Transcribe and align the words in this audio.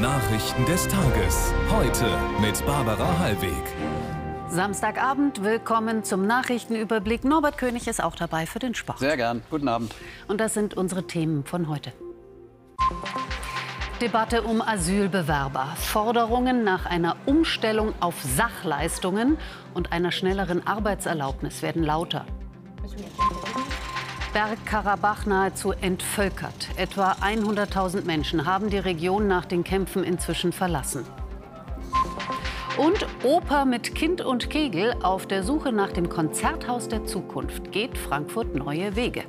Nachrichten 0.00 0.64
des 0.64 0.86
Tages. 0.86 1.52
Heute 1.72 2.06
mit 2.40 2.64
Barbara 2.64 3.18
Hallweg. 3.18 3.50
Samstagabend, 4.48 5.42
willkommen 5.42 6.04
zum 6.04 6.24
Nachrichtenüberblick. 6.24 7.24
Norbert 7.24 7.58
König 7.58 7.88
ist 7.88 8.00
auch 8.02 8.14
dabei 8.14 8.46
für 8.46 8.60
den 8.60 8.76
Sport. 8.76 9.00
Sehr 9.00 9.16
gern. 9.16 9.42
Guten 9.50 9.66
Abend. 9.66 9.92
Und 10.28 10.40
das 10.40 10.54
sind 10.54 10.74
unsere 10.74 11.08
Themen 11.08 11.44
von 11.44 11.68
heute. 11.68 11.92
Debatte 14.00 14.42
um 14.42 14.62
Asylbewerber. 14.62 15.74
Forderungen 15.74 16.62
nach 16.62 16.86
einer 16.86 17.16
Umstellung 17.26 17.92
auf 17.98 18.22
Sachleistungen 18.22 19.36
und 19.74 19.90
einer 19.90 20.12
schnelleren 20.12 20.64
Arbeitserlaubnis 20.64 21.60
werden 21.62 21.82
lauter. 21.82 22.24
Bergkarabach 24.38 25.26
nahezu 25.26 25.72
entvölkert. 25.72 26.68
Etwa 26.76 27.10
100.000 27.20 28.04
Menschen 28.04 28.46
haben 28.46 28.70
die 28.70 28.78
Region 28.78 29.26
nach 29.26 29.46
den 29.46 29.64
Kämpfen 29.64 30.04
inzwischen 30.04 30.52
verlassen. 30.52 31.04
Und 32.76 33.04
Oper 33.24 33.64
mit 33.64 33.96
Kind 33.96 34.20
und 34.20 34.48
Kegel 34.48 34.94
auf 35.02 35.26
der 35.26 35.42
Suche 35.42 35.72
nach 35.72 35.90
dem 35.90 36.08
Konzerthaus 36.08 36.86
der 36.86 37.04
Zukunft 37.04 37.72
geht 37.72 37.98
Frankfurt 37.98 38.54
neue 38.54 38.94
Wege. 38.94 39.24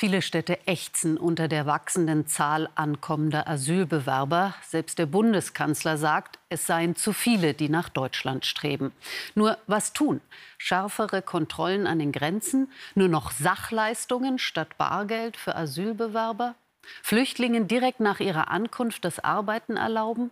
Viele 0.00 0.22
Städte 0.22 0.64
ächzen 0.68 1.16
unter 1.16 1.48
der 1.48 1.66
wachsenden 1.66 2.28
Zahl 2.28 2.68
ankommender 2.76 3.48
Asylbewerber. 3.48 4.54
Selbst 4.62 5.00
der 5.00 5.06
Bundeskanzler 5.06 5.96
sagt, 5.96 6.38
es 6.48 6.68
seien 6.68 6.94
zu 6.94 7.12
viele, 7.12 7.52
die 7.52 7.68
nach 7.68 7.88
Deutschland 7.88 8.46
streben. 8.46 8.92
Nur 9.34 9.58
was 9.66 9.92
tun? 9.92 10.20
Schärfere 10.56 11.20
Kontrollen 11.20 11.88
an 11.88 11.98
den 11.98 12.12
Grenzen? 12.12 12.70
Nur 12.94 13.08
noch 13.08 13.32
Sachleistungen 13.32 14.38
statt 14.38 14.78
Bargeld 14.78 15.36
für 15.36 15.56
Asylbewerber? 15.56 16.54
Flüchtlingen 17.02 17.66
direkt 17.66 17.98
nach 17.98 18.20
ihrer 18.20 18.52
Ankunft 18.52 19.04
das 19.04 19.18
Arbeiten 19.18 19.76
erlauben? 19.76 20.30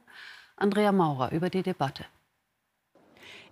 Andrea 0.54 0.92
Maurer 0.92 1.32
über 1.32 1.50
die 1.50 1.64
Debatte. 1.64 2.04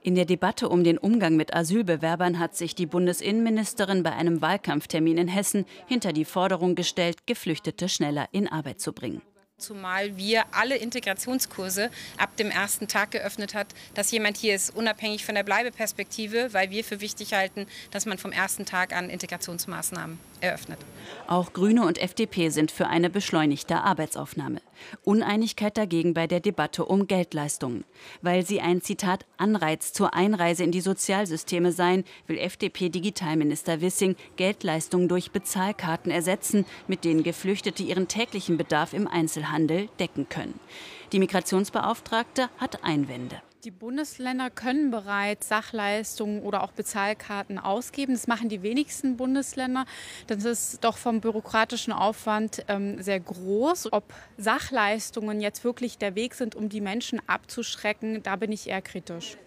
In 0.05 0.17
der 0.17 0.27
Debatte 0.27 0.69
um 0.69 0.85
den 0.85 0.99
Umgang 0.99 1.35
mit 1.35 1.55
Asylbewerbern 1.55 2.39
hat 2.39 2.55
sich 2.55 2.75
die 2.75 2.85
Bundesinnenministerin 2.85 4.03
bei 4.03 4.13
einem 4.13 4.43
Wahlkampftermin 4.43 5.17
in 5.17 5.29
Hessen 5.29 5.65
hinter 5.87 6.13
die 6.13 6.27
Forderung 6.27 6.75
gestellt, 6.75 7.27
Geflüchtete 7.27 7.89
schneller 7.89 8.29
in 8.31 8.47
Arbeit 8.47 8.83
zu 8.83 8.93
bringen. 8.93 9.23
Zumal 9.57 10.19
wir 10.19 10.45
alle 10.51 10.77
Integrationskurse 10.77 11.91
ab 12.19 12.37
dem 12.37 12.51
ersten 12.51 12.87
Tag 12.87 13.13
geöffnet 13.13 13.55
hat, 13.55 13.69
dass 13.95 14.11
jemand 14.11 14.37
hier 14.37 14.55
ist, 14.55 14.77
unabhängig 14.77 15.25
von 15.25 15.37
der 15.37 15.43
Bleibeperspektive, 15.43 16.53
weil 16.53 16.69
wir 16.69 16.85
für 16.85 17.01
wichtig 17.01 17.33
halten, 17.33 17.67
dass 17.91 18.05
man 18.05 18.19
vom 18.19 18.31
ersten 18.31 18.67
Tag 18.67 18.95
an 18.95 19.09
Integrationsmaßnahmen 19.09 20.19
eröffnet. 20.45 20.79
Auch 21.27 21.53
Grüne 21.53 21.87
und 21.87 21.99
FDP 21.99 22.51
sind 22.51 22.71
für 22.71 22.87
eine 22.87 23.09
beschleunigte 23.09 23.83
Arbeitsaufnahme. 23.83 24.61
Uneinigkeit 25.05 25.77
dagegen 25.77 26.13
bei 26.13 26.27
der 26.27 26.41
Debatte 26.41 26.85
um 26.85 27.07
Geldleistungen. 27.07 27.85
Weil 28.21 28.45
sie 28.45 28.61
ein 28.61 28.83
Zitat 28.83 29.25
Anreiz 29.39 29.93
zur 29.93 30.15
Einreise 30.15 30.65
in 30.65 30.71
die 30.71 30.83
Sozialsysteme 30.83 31.73
seien, 31.73 32.05
will 32.27 32.39
FDP-Digitalminister 32.39 33.81
Wissing 33.81 34.17
Geldleistungen 34.37 35.09
durch 35.09 35.31
Bezahlkarten 35.31 36.13
ersetzen, 36.13 36.67
mit 36.89 37.05
denen 37.05 37.23
Geflüchtete 37.23 37.83
ihren 37.83 38.09
täglichen 38.09 38.59
Bedarf 38.59 38.93
im 38.93 39.09
Einzelhandel 39.09 39.89
decken 39.99 40.29
können. 40.29 40.61
Die 41.13 41.19
Migrationsbeauftragte 41.19 42.51
hat 42.59 42.85
Einwände. 42.85 43.41
Die 43.65 43.71
Bundesländer 43.71 44.51
können 44.51 44.91
bereits 44.91 45.49
Sachleistungen 45.49 46.43
oder 46.43 46.63
auch 46.63 46.73
Bezahlkarten 46.73 47.59
ausgeben. 47.59 48.13
Das 48.13 48.27
machen 48.27 48.51
die 48.51 48.63
wenigsten 48.63 49.17
Bundesländer. 49.17 49.87
Das 50.27 50.45
ist 50.45 50.85
doch 50.85 50.99
vom 50.99 51.23
bürokratischen 51.23 51.95
Aufwand 51.95 52.63
ähm, 52.69 53.03
sehr 53.03 53.21
groß. 53.21 53.91
Ob 53.95 54.13
Sachleistungen 54.37 55.41
jetzt 55.41 55.65
wirklich 55.65 55.97
der 55.97 56.15
Weg 56.15 56.35
sind, 56.35 56.55
um 56.55 56.69
die 56.69 56.83
Menschen 56.83 57.27
abzuschrecken, 57.27 58.23
da 58.23 58.37
bin 58.37 58.53
ich 58.53 58.69
eher 58.69 58.83
kritisch. 58.83 59.39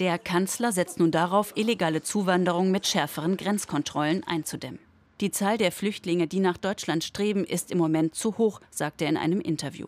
Der 0.00 0.18
Kanzler 0.18 0.72
setzt 0.72 0.98
nun 0.98 1.12
darauf, 1.12 1.52
illegale 1.56 2.02
Zuwanderung 2.02 2.72
mit 2.72 2.88
schärferen 2.88 3.36
Grenzkontrollen 3.36 4.24
einzudämmen. 4.26 4.80
Die 5.20 5.30
Zahl 5.30 5.58
der 5.58 5.70
Flüchtlinge, 5.70 6.26
die 6.26 6.40
nach 6.40 6.56
Deutschland 6.56 7.04
streben, 7.04 7.44
ist 7.44 7.70
im 7.70 7.76
Moment 7.76 8.14
zu 8.14 8.38
hoch, 8.38 8.60
sagt 8.70 9.02
er 9.02 9.08
in 9.10 9.18
einem 9.18 9.42
Interview. 9.42 9.86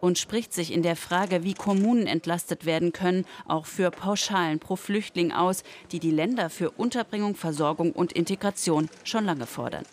Und 0.00 0.18
spricht 0.18 0.52
sich 0.52 0.72
in 0.72 0.82
der 0.82 0.94
Frage, 0.94 1.42
wie 1.42 1.54
Kommunen 1.54 2.06
entlastet 2.06 2.66
werden 2.66 2.92
können, 2.92 3.24
auch 3.46 3.64
für 3.64 3.90
Pauschalen 3.90 4.58
pro 4.58 4.76
Flüchtling 4.76 5.32
aus, 5.32 5.62
die 5.90 6.00
die 6.00 6.10
Länder 6.10 6.50
für 6.50 6.70
Unterbringung, 6.70 7.34
Versorgung 7.34 7.92
und 7.92 8.12
Integration 8.12 8.90
schon 9.04 9.24
lange 9.24 9.46
fordern. 9.46 9.84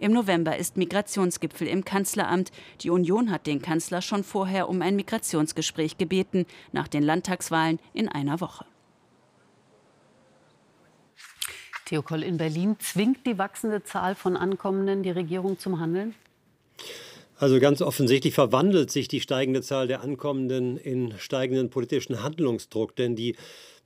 Im 0.00 0.12
November 0.12 0.56
ist 0.56 0.76
Migrationsgipfel 0.76 1.68
im 1.68 1.84
Kanzleramt. 1.84 2.50
Die 2.80 2.90
Union 2.90 3.30
hat 3.30 3.46
den 3.46 3.62
Kanzler 3.62 4.02
schon 4.02 4.24
vorher 4.24 4.68
um 4.68 4.82
ein 4.82 4.96
Migrationsgespräch 4.96 5.98
gebeten, 5.98 6.46
nach 6.72 6.88
den 6.88 7.04
Landtagswahlen 7.04 7.78
in 7.94 8.08
einer 8.08 8.40
Woche. 8.40 8.66
Theo 11.86 12.02
Koll 12.02 12.22
in 12.22 12.36
Berlin. 12.36 12.76
Zwingt 12.80 13.26
die 13.26 13.38
wachsende 13.38 13.82
Zahl 13.82 14.14
von 14.14 14.36
Ankommenden 14.36 15.02
die 15.02 15.10
Regierung 15.10 15.58
zum 15.58 15.80
Handeln? 15.80 16.14
Also 17.38 17.60
ganz 17.60 17.80
offensichtlich 17.80 18.34
verwandelt 18.34 18.90
sich 18.90 19.08
die 19.08 19.20
steigende 19.20 19.62
Zahl 19.62 19.86
der 19.86 20.00
Ankommenden 20.00 20.78
in 20.78 21.14
steigenden 21.18 21.70
politischen 21.70 22.22
Handlungsdruck, 22.22 22.96
denn 22.96 23.14
die 23.14 23.36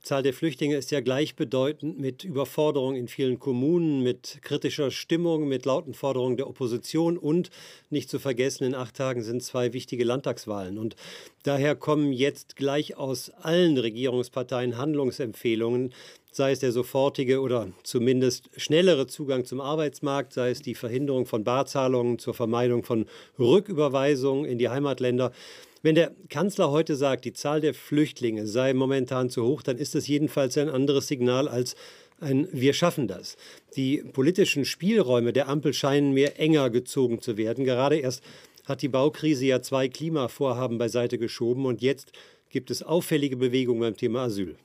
Zahl 0.01 0.23
der 0.23 0.33
Flüchtlinge 0.33 0.77
ist 0.77 0.89
ja 0.89 0.99
gleichbedeutend 0.99 1.99
mit 1.99 2.23
Überforderung 2.23 2.95
in 2.95 3.07
vielen 3.07 3.37
Kommunen, 3.37 4.01
mit 4.01 4.39
kritischer 4.41 4.89
Stimmung, 4.89 5.47
mit 5.47 5.63
lauten 5.65 5.93
Forderungen 5.93 6.37
der 6.37 6.47
Opposition 6.47 7.19
und 7.19 7.51
nicht 7.91 8.09
zu 8.09 8.17
vergessen, 8.17 8.63
in 8.63 8.73
acht 8.73 8.95
Tagen 8.95 9.21
sind 9.21 9.43
zwei 9.43 9.73
wichtige 9.73 10.03
Landtagswahlen. 10.03 10.79
Und 10.79 10.95
daher 11.43 11.75
kommen 11.75 12.13
jetzt 12.13 12.55
gleich 12.55 12.97
aus 12.97 13.29
allen 13.29 13.77
Regierungsparteien 13.77 14.75
Handlungsempfehlungen, 14.75 15.93
sei 16.31 16.53
es 16.53 16.59
der 16.59 16.71
sofortige 16.71 17.39
oder 17.39 17.67
zumindest 17.83 18.49
schnellere 18.57 19.05
Zugang 19.05 19.45
zum 19.45 19.61
Arbeitsmarkt, 19.61 20.33
sei 20.33 20.49
es 20.49 20.63
die 20.63 20.75
Verhinderung 20.75 21.27
von 21.27 21.43
Barzahlungen 21.43 22.17
zur 22.17 22.33
Vermeidung 22.33 22.83
von 22.83 23.05
Rücküberweisungen 23.37 24.45
in 24.45 24.57
die 24.57 24.69
Heimatländer. 24.69 25.31
Wenn 25.81 25.95
der 25.95 26.11
Kanzler 26.29 26.69
heute 26.69 26.95
sagt, 26.95 27.25
die 27.25 27.33
Zahl 27.33 27.59
der 27.59 27.73
Flüchtlinge 27.73 28.45
sei 28.45 28.73
momentan 28.73 29.29
zu 29.29 29.43
hoch, 29.43 29.63
dann 29.63 29.77
ist 29.77 29.95
das 29.95 30.07
jedenfalls 30.07 30.57
ein 30.57 30.69
anderes 30.69 31.07
Signal 31.07 31.47
als 31.47 31.75
ein 32.19 32.47
Wir 32.51 32.73
schaffen 32.73 33.07
das. 33.07 33.35
Die 33.75 33.97
politischen 34.13 34.63
Spielräume 34.63 35.33
der 35.33 35.49
Ampel 35.49 35.73
scheinen 35.73 36.13
mehr 36.13 36.39
enger 36.39 36.69
gezogen 36.69 37.19
zu 37.19 37.35
werden. 37.35 37.65
Gerade 37.65 37.97
erst 37.97 38.23
hat 38.65 38.83
die 38.83 38.89
Baukrise 38.89 39.45
ja 39.45 39.61
zwei 39.63 39.89
Klimavorhaben 39.89 40.77
beiseite 40.77 41.17
geschoben 41.17 41.65
und 41.65 41.81
jetzt 41.81 42.11
gibt 42.49 42.69
es 42.69 42.83
auffällige 42.83 43.37
Bewegungen 43.37 43.81
beim 43.81 43.97
Thema 43.97 44.23
Asyl. 44.23 44.55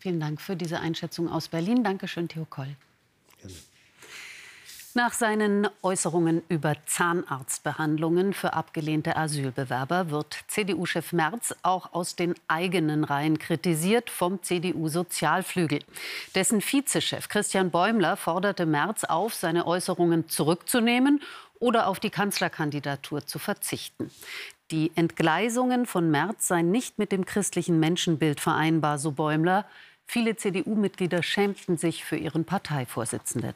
Vielen 0.00 0.18
Dank 0.18 0.40
für 0.40 0.56
diese 0.56 0.80
Einschätzung 0.80 1.28
aus 1.28 1.48
Berlin. 1.48 1.84
Dankeschön, 1.84 2.28
Theo 2.28 2.44
Koll. 2.44 2.76
Gerne. 3.40 3.54
Nach 4.96 5.12
seinen 5.12 5.66
Äußerungen 5.82 6.44
über 6.48 6.76
Zahnarztbehandlungen 6.86 8.32
für 8.32 8.52
abgelehnte 8.52 9.16
Asylbewerber 9.16 10.10
wird 10.10 10.44
CDU-Chef 10.46 11.12
Merz 11.12 11.52
auch 11.64 11.94
aus 11.94 12.14
den 12.14 12.36
eigenen 12.46 13.02
Reihen 13.02 13.40
kritisiert 13.40 14.08
vom 14.08 14.40
CDU-Sozialflügel. 14.40 15.80
Dessen 16.36 16.60
Vizechef 16.60 17.28
Christian 17.28 17.72
Bäumler 17.72 18.16
forderte 18.16 18.66
Merz 18.66 19.02
auf, 19.02 19.34
seine 19.34 19.66
Äußerungen 19.66 20.28
zurückzunehmen 20.28 21.20
oder 21.58 21.88
auf 21.88 21.98
die 21.98 22.10
Kanzlerkandidatur 22.10 23.26
zu 23.26 23.40
verzichten. 23.40 24.12
Die 24.70 24.92
Entgleisungen 24.94 25.86
von 25.86 26.08
Merz 26.08 26.46
seien 26.46 26.70
nicht 26.70 27.00
mit 27.00 27.10
dem 27.10 27.24
christlichen 27.24 27.80
Menschenbild 27.80 28.38
vereinbar, 28.38 28.98
so 28.98 29.10
Bäumler. 29.10 29.66
Viele 30.06 30.36
CDU-Mitglieder 30.36 31.24
schämten 31.24 31.78
sich 31.78 32.04
für 32.04 32.16
ihren 32.16 32.44
Parteivorsitzenden. 32.44 33.54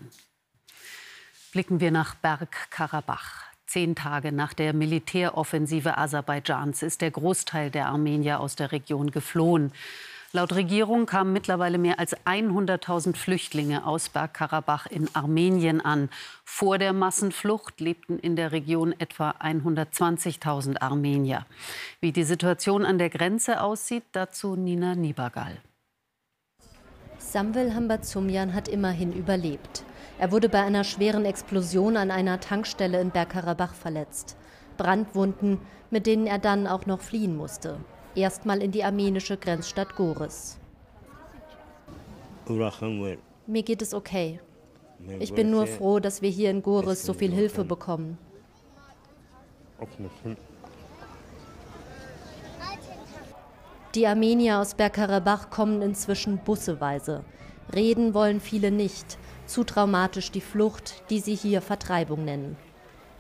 Blicken 1.58 1.80
wir 1.80 1.90
nach 1.90 2.14
Bergkarabach. 2.14 3.42
Zehn 3.66 3.96
Tage 3.96 4.30
nach 4.30 4.54
der 4.54 4.72
Militäroffensive 4.72 5.98
Aserbaidschans 5.98 6.84
ist 6.84 7.00
der 7.00 7.10
Großteil 7.10 7.72
der 7.72 7.86
Armenier 7.86 8.38
aus 8.38 8.54
der 8.54 8.70
Region 8.70 9.10
geflohen. 9.10 9.72
Laut 10.30 10.54
Regierung 10.54 11.06
kamen 11.06 11.32
mittlerweile 11.32 11.78
mehr 11.78 11.98
als 11.98 12.16
100.000 12.16 13.16
Flüchtlinge 13.16 13.84
aus 13.84 14.08
Bergkarabach 14.08 14.86
in 14.86 15.12
Armenien 15.16 15.80
an. 15.80 16.10
Vor 16.44 16.78
der 16.78 16.92
Massenflucht 16.92 17.80
lebten 17.80 18.20
in 18.20 18.36
der 18.36 18.52
Region 18.52 18.94
etwa 18.96 19.30
120.000 19.30 20.80
Armenier. 20.80 21.44
Wie 22.00 22.12
die 22.12 22.22
Situation 22.22 22.84
an 22.86 22.98
der 22.98 23.10
Grenze 23.10 23.62
aussieht, 23.62 24.04
dazu 24.12 24.54
Nina 24.54 24.94
Niebergall. 24.94 25.56
Samvel 27.18 27.74
Hambazumjan 27.74 28.54
hat 28.54 28.68
immerhin 28.68 29.12
überlebt. 29.12 29.82
Er 30.18 30.32
wurde 30.32 30.48
bei 30.48 30.60
einer 30.60 30.82
schweren 30.82 31.24
Explosion 31.24 31.96
an 31.96 32.10
einer 32.10 32.40
Tankstelle 32.40 33.00
in 33.00 33.10
Bergkarabach 33.10 33.72
verletzt. 33.72 34.36
Brandwunden, 34.76 35.60
mit 35.90 36.06
denen 36.06 36.26
er 36.26 36.38
dann 36.38 36.66
auch 36.66 36.86
noch 36.86 37.00
fliehen 37.00 37.36
musste. 37.36 37.78
Erstmal 38.16 38.60
in 38.62 38.72
die 38.72 38.82
armenische 38.82 39.36
Grenzstadt 39.36 39.94
Goris. 39.94 40.58
Mir 43.46 43.62
geht 43.62 43.82
es 43.82 43.94
okay. 43.94 44.40
Ich 45.20 45.32
bin 45.32 45.50
nur 45.50 45.68
froh, 45.68 46.00
dass 46.00 46.22
wir 46.22 46.30
hier 46.30 46.50
in 46.50 46.62
Goris 46.62 47.04
so 47.04 47.12
viel 47.12 47.30
Hilfe 47.30 47.64
bekommen. 47.64 48.18
Die 53.94 54.06
Armenier 54.06 54.58
aus 54.58 54.74
Bergkarabach 54.74 55.50
kommen 55.50 55.80
inzwischen 55.80 56.38
busseweise. 56.38 57.24
Reden 57.74 58.14
wollen 58.14 58.40
viele 58.40 58.70
nicht. 58.70 59.18
Zu 59.48 59.64
traumatisch 59.64 60.30
die 60.30 60.42
Flucht, 60.42 61.02
die 61.08 61.20
sie 61.20 61.34
hier 61.34 61.62
Vertreibung 61.62 62.22
nennen. 62.24 62.58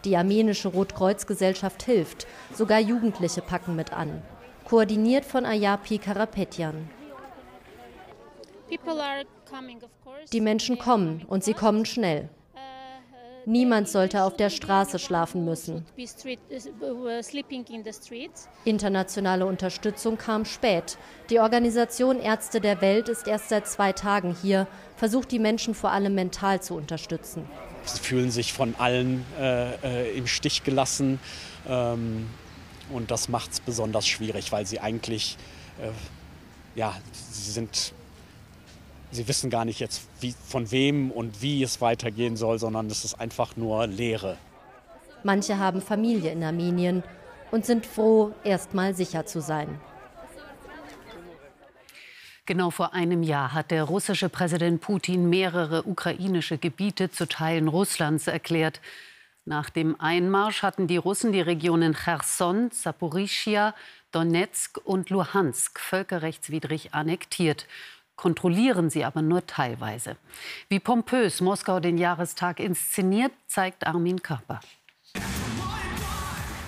Die 0.04 0.14
armenische 0.14 0.68
Rotkreuzgesellschaft 0.68 1.82
hilft. 1.82 2.26
Sogar 2.54 2.80
Jugendliche 2.80 3.40
packen 3.40 3.74
mit 3.74 3.94
an. 3.94 4.22
Koordiniert 4.66 5.24
von 5.24 5.46
Ayapi 5.46 5.96
Karapetyan. 5.96 6.90
Die 10.30 10.40
Menschen 10.42 10.78
kommen 10.78 11.24
und 11.26 11.44
sie 11.44 11.54
kommen 11.54 11.86
schnell. 11.86 12.28
Niemand 13.48 13.88
sollte 13.88 14.24
auf 14.24 14.36
der 14.36 14.50
Straße 14.50 14.98
schlafen 14.98 15.46
müssen. 15.46 15.86
Internationale 18.66 19.46
Unterstützung 19.46 20.18
kam 20.18 20.44
spät. 20.44 20.98
Die 21.30 21.40
Organisation 21.40 22.20
Ärzte 22.20 22.60
der 22.60 22.82
Welt 22.82 23.08
ist 23.08 23.26
erst 23.26 23.48
seit 23.48 23.66
zwei 23.66 23.94
Tagen 23.94 24.36
hier, 24.42 24.66
versucht 24.96 25.32
die 25.32 25.38
Menschen 25.38 25.74
vor 25.74 25.92
allem 25.92 26.14
mental 26.14 26.60
zu 26.60 26.74
unterstützen. 26.74 27.46
Sie 27.86 28.00
fühlen 28.00 28.30
sich 28.30 28.52
von 28.52 28.74
allen 28.76 29.24
äh, 29.40 29.76
äh 29.76 30.18
im 30.18 30.26
Stich 30.26 30.62
gelassen. 30.62 31.18
Ähm, 31.66 32.28
und 32.92 33.10
das 33.10 33.30
macht 33.30 33.52
es 33.52 33.60
besonders 33.60 34.06
schwierig, 34.06 34.52
weil 34.52 34.66
sie 34.66 34.80
eigentlich, 34.80 35.38
äh, 35.80 35.88
ja, 36.78 36.94
sie 37.30 37.50
sind 37.52 37.94
sie 39.10 39.28
wissen 39.28 39.50
gar 39.50 39.64
nicht 39.64 39.80
jetzt, 39.80 40.02
wie, 40.20 40.34
von 40.46 40.70
wem 40.70 41.10
und 41.10 41.42
wie 41.42 41.62
es 41.62 41.80
weitergehen 41.80 42.36
soll, 42.36 42.58
sondern 42.58 42.86
es 42.86 43.04
ist 43.04 43.20
einfach 43.20 43.56
nur 43.56 43.86
Leere. 43.86 44.36
Manche 45.24 45.58
haben 45.58 45.80
Familie 45.80 46.32
in 46.32 46.44
Armenien 46.44 47.02
und 47.50 47.66
sind 47.66 47.86
froh, 47.86 48.32
erstmal 48.44 48.94
sicher 48.94 49.26
zu 49.26 49.40
sein. 49.40 49.80
Genau 52.46 52.70
vor 52.70 52.94
einem 52.94 53.22
Jahr 53.22 53.52
hat 53.52 53.70
der 53.70 53.84
russische 53.84 54.30
Präsident 54.30 54.80
Putin 54.80 55.28
mehrere 55.28 55.82
ukrainische 55.82 56.56
Gebiete 56.56 57.10
zu 57.10 57.28
Teilen 57.28 57.68
Russlands 57.68 58.26
erklärt. 58.26 58.80
Nach 59.44 59.68
dem 59.68 60.00
Einmarsch 60.00 60.62
hatten 60.62 60.86
die 60.86 60.96
Russen 60.96 61.32
die 61.32 61.42
Regionen 61.42 61.94
Cherson, 61.94 62.70
Saporischia, 62.70 63.74
Donetsk 64.12 64.78
und 64.84 65.10
Luhansk 65.10 65.78
völkerrechtswidrig 65.78 66.94
annektiert 66.94 67.66
kontrollieren 68.18 68.90
sie 68.90 69.06
aber 69.06 69.22
nur 69.22 69.46
teilweise. 69.46 70.16
Wie 70.68 70.80
pompös 70.80 71.40
Moskau 71.40 71.80
den 71.80 71.96
Jahrestag 71.96 72.60
inszeniert, 72.60 73.32
zeigt 73.46 73.86
Armin 73.86 74.20
Körper. 74.20 74.60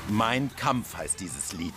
Mein 0.09 0.51
Kampf 0.57 0.97
heißt 0.97 1.21
dieses 1.21 1.53
Lied. 1.53 1.75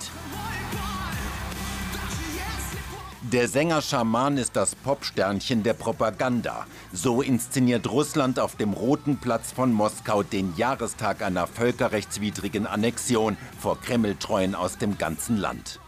Der 3.32 3.48
Sänger 3.48 3.82
Schaman 3.82 4.38
ist 4.38 4.56
das 4.56 4.76
Popsternchen 4.76 5.64
der 5.64 5.74
Propaganda. 5.74 6.68
So 6.92 7.22
inszeniert 7.22 7.90
Russland 7.90 8.40
auf 8.40 8.56
dem 8.56 8.74
Roten 8.74 9.18
Platz 9.18 9.52
von 9.52 9.72
Moskau 9.72 10.24
den 10.24 10.54
Jahrestag 10.58 11.22
einer 11.22 11.48
völkerrechtswidrigen 11.48 12.68
Annexion 12.68 13.38
vor 13.60 13.80
Kremltreuen 13.80 14.56
aus 14.56 14.78
dem 14.78 14.98
ganzen 14.98 15.38
Land. 15.38 15.80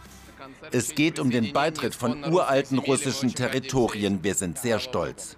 Es 0.72 0.94
geht 0.94 1.18
um 1.18 1.30
den 1.30 1.52
Beitritt 1.52 1.94
von 1.94 2.24
uralten 2.24 2.78
russischen 2.78 3.34
Territorien. 3.34 4.22
Wir 4.22 4.34
sind 4.34 4.58
sehr 4.58 4.80
stolz. 4.80 5.36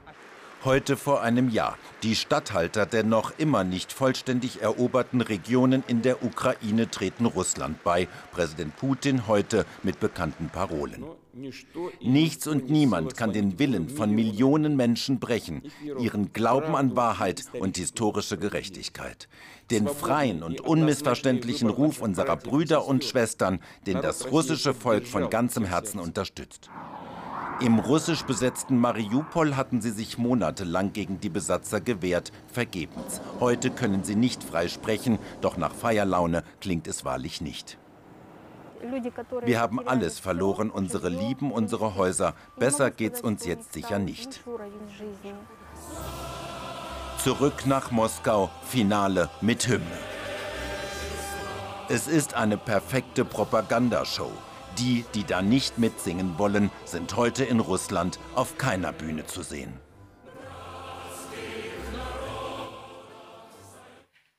Heute 0.64 0.96
vor 0.96 1.22
einem 1.22 1.50
Jahr. 1.50 1.78
Die 2.02 2.16
Statthalter 2.16 2.84
der 2.84 3.04
noch 3.04 3.32
immer 3.38 3.62
nicht 3.62 3.92
vollständig 3.92 4.60
eroberten 4.60 5.20
Regionen 5.20 5.84
in 5.86 6.02
der 6.02 6.24
Ukraine 6.24 6.90
treten 6.90 7.26
Russland 7.26 7.84
bei. 7.84 8.08
Präsident 8.32 8.76
Putin 8.76 9.28
heute 9.28 9.66
mit 9.82 10.00
bekannten 10.00 10.48
Parolen. 10.48 11.04
Nichts 12.00 12.48
und 12.48 12.68
niemand 12.68 13.16
kann 13.16 13.32
den 13.32 13.60
Willen 13.60 13.88
von 13.88 14.10
Millionen 14.10 14.74
Menschen 14.74 15.20
brechen, 15.20 15.62
ihren 16.00 16.32
Glauben 16.32 16.74
an 16.74 16.96
Wahrheit 16.96 17.44
und 17.52 17.76
historische 17.76 18.36
Gerechtigkeit. 18.36 19.28
Den 19.70 19.86
freien 19.86 20.42
und 20.42 20.60
unmissverständlichen 20.60 21.68
Ruf 21.68 22.00
unserer 22.00 22.36
Brüder 22.36 22.86
und 22.86 23.04
Schwestern, 23.04 23.60
den 23.86 24.00
das 24.00 24.30
russische 24.30 24.72
Volk 24.72 25.06
von 25.06 25.28
ganzem 25.28 25.64
Herzen 25.64 26.00
unterstützt. 26.00 26.70
Im 27.60 27.80
russisch 27.80 28.22
besetzten 28.22 28.78
Mariupol 28.78 29.56
hatten 29.56 29.80
sie 29.80 29.90
sich 29.90 30.16
monatelang 30.16 30.92
gegen 30.92 31.18
die 31.20 31.28
Besatzer 31.28 31.80
gewehrt, 31.80 32.30
vergebens. 32.46 33.20
Heute 33.40 33.70
können 33.70 34.04
sie 34.04 34.14
nicht 34.14 34.44
frei 34.44 34.68
sprechen, 34.68 35.18
doch 35.40 35.56
nach 35.56 35.74
Feierlaune 35.74 36.44
klingt 36.60 36.86
es 36.86 37.04
wahrlich 37.04 37.40
nicht. 37.40 37.76
Wir 39.44 39.60
haben 39.60 39.86
alles 39.86 40.20
verloren, 40.20 40.70
unsere 40.70 41.08
Lieben, 41.08 41.50
unsere 41.50 41.96
Häuser. 41.96 42.34
Besser 42.58 42.92
geht's 42.92 43.20
uns 43.20 43.44
jetzt 43.44 43.72
sicher 43.72 43.98
nicht. 43.98 44.40
Zurück 47.28 47.66
nach 47.66 47.90
Moskau, 47.90 48.48
Finale 48.62 49.28
mit 49.42 49.68
Hymne. 49.68 49.98
Es 51.90 52.08
ist 52.08 52.32
eine 52.32 52.56
perfekte 52.56 53.26
Propagandashow. 53.26 54.32
Die, 54.78 55.04
die 55.14 55.24
da 55.24 55.42
nicht 55.42 55.76
mitsingen 55.76 56.38
wollen, 56.38 56.70
sind 56.86 57.16
heute 57.16 57.44
in 57.44 57.60
Russland 57.60 58.18
auf 58.34 58.56
keiner 58.56 58.94
Bühne 58.94 59.26
zu 59.26 59.42
sehen. 59.42 59.74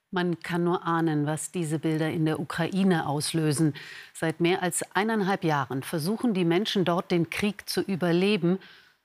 Man 0.09 0.39
kann 0.39 0.63
nur 0.63 0.83
ahnen, 0.83 1.27
was 1.27 1.51
diese 1.51 1.77
Bilder 1.77 2.09
in 2.09 2.25
der 2.25 2.39
Ukraine 2.39 3.05
auslösen. 3.05 3.75
Seit 4.15 4.39
mehr 4.39 4.63
als 4.63 4.83
eineinhalb 4.95 5.43
Jahren 5.43 5.83
versuchen 5.83 6.33
die 6.33 6.43
Menschen 6.43 6.85
dort, 6.85 7.11
den 7.11 7.29
Krieg 7.29 7.69
zu 7.69 7.81
überleben 7.81 8.57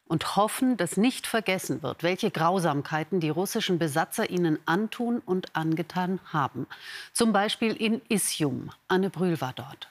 und 0.07 0.37
hoffen, 0.37 0.77
dass 0.77 0.97
nicht 0.97 1.27
vergessen 1.27 1.83
wird, 1.83 2.03
welche 2.03 2.31
Grausamkeiten 2.31 3.21
die 3.21 3.31
russischen 3.31 3.79
Besatzer 3.79 4.31
ihnen 4.31 4.59
antun 4.67 5.21
und 5.25 5.57
angetan 5.57 6.21
haben. 6.33 6.67
Zum 7.13 7.33
Beispiel 7.33 7.73
in 7.75 8.03
Isium. 8.09 8.71
Anne 8.89 9.11
Brühl 9.11 9.41
war 9.41 9.53
dort. 9.55 9.89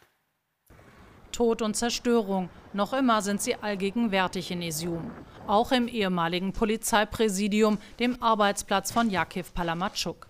Tod 1.31 1.63
und 1.63 1.75
Zerstörung. 1.75 2.49
Noch 2.73 2.93
immer 2.93 3.21
sind 3.23 3.41
sie 3.41 3.55
allgegenwärtig 3.55 4.51
in 4.51 4.61
Isium. 4.61 5.11
Auch 5.47 5.71
im 5.71 5.87
ehemaligen 5.87 6.53
Polizeipräsidium, 6.53 7.79
dem 7.99 8.21
Arbeitsplatz 8.21 8.91
von 8.91 9.09
Jakiv 9.09 9.53
Palamatschuk. 9.53 10.27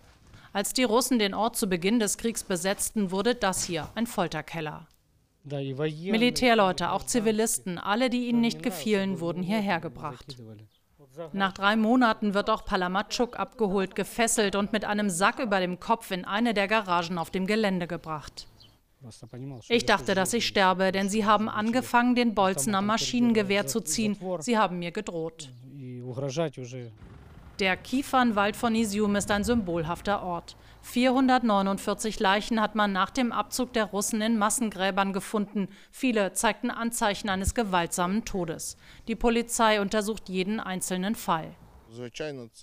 Als 0.54 0.72
die 0.72 0.84
Russen 0.84 1.20
den 1.20 1.34
Ort 1.34 1.58
zu 1.58 1.68
Beginn 1.68 2.00
des 2.00 2.18
Kriegs 2.18 2.44
besetzten, 2.44 3.12
wurde 3.12 3.36
das 3.36 3.64
hier 3.64 3.90
ein 3.96 4.08
Folterkeller. 4.08 4.88
Militärleute, 5.44 6.92
auch 6.92 7.04
Zivilisten, 7.04 7.78
alle, 7.78 8.10
die 8.10 8.30
ihnen 8.30 8.42
nicht 8.42 8.64
gefielen, 8.64 9.20
wurden 9.20 9.44
hierher 9.44 9.80
gebracht. 9.80 10.38
Nach 11.34 11.54
drei 11.54 11.76
Monaten 11.76 12.34
wird 12.34 12.50
auch 12.50 12.66
Palamatschuk 12.66 13.38
abgeholt, 13.38 13.94
gefesselt 13.96 14.56
und 14.56 14.74
mit 14.74 14.86
einem 14.86 15.10
Sack 15.10 15.40
über 15.40 15.60
dem 15.60 15.80
Kopf 15.80 16.12
in 16.12 16.26
eine 16.26 16.54
der 16.54 16.68
Garagen 16.68 17.18
auf 17.18 17.30
dem 17.30 17.46
Gelände 17.46 17.88
gebracht. 17.88 18.48
Ich 19.68 19.86
dachte, 19.86 20.16
dass 20.16 20.34
ich 20.34 20.48
sterbe, 20.48 20.92
denn 20.94 21.10
sie 21.10 21.26
haben 21.26 21.50
angefangen, 21.50 22.16
den 22.16 22.34
Bolzen 22.34 22.74
am 22.74 22.86
Maschinengewehr 22.86 23.68
zu 23.68 23.82
ziehen. 23.82 24.18
Sie 24.40 24.58
haben 24.58 24.80
mir 24.80 24.92
gedroht. 24.92 25.50
Der 27.60 27.78
Kiefernwald 27.78 28.56
von 28.56 28.74
Isium 28.74 29.16
ist 29.16 29.30
ein 29.30 29.44
symbolhafter 29.44 30.24
Ort. 30.24 30.56
449 30.84 32.20
Leichen 32.20 32.62
hat 32.62 32.76
man 32.76 32.92
nach 32.92 33.10
dem 33.10 33.32
Abzug 33.32 33.74
der 33.74 33.86
Russen 33.86 34.22
in 34.22 34.38
Massengräbern 34.38 35.14
gefunden. 35.14 35.70
Viele 35.92 36.34
zeigten 36.34 36.70
Anzeichen 36.70 37.30
eines 37.30 37.56
gewaltsamen 37.56 38.26
Todes. 38.26 38.78
Die 39.08 39.16
Polizei 39.16 39.82
untersucht 39.82 40.30
jeden 40.30 40.60
einzelnen 40.60 41.16
Fall. 41.16 41.56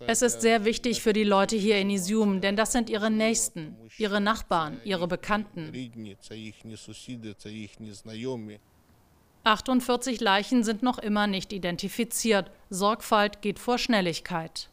Es 0.06 0.22
ist 0.22 0.40
sehr 0.40 0.64
wichtig 0.64 1.02
für 1.02 1.12
die 1.12 1.24
Leute 1.24 1.56
hier 1.56 1.78
in 1.78 1.88
Isium, 1.88 2.40
denn 2.40 2.56
das 2.56 2.72
sind 2.72 2.90
ihre 2.90 3.10
Nächsten, 3.10 3.76
ihre 3.96 4.20
Nachbarn, 4.20 4.80
ihre 4.84 5.08
Bekannten. 5.08 5.72
48 9.44 10.20
Leichen 10.20 10.64
sind 10.64 10.82
noch 10.82 10.98
immer 10.98 11.26
nicht 11.26 11.52
identifiziert. 11.52 12.50
Sorgfalt 12.68 13.40
geht 13.40 13.58
vor 13.58 13.78
Schnelligkeit. 13.78 14.68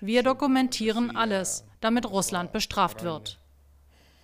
Wir 0.00 0.22
dokumentieren 0.22 1.16
alles, 1.16 1.64
damit 1.80 2.06
Russland 2.06 2.52
bestraft 2.52 3.02
wird. 3.02 3.38